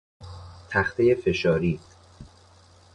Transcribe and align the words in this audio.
تختهی 0.69 1.15
فشاری 1.15 1.79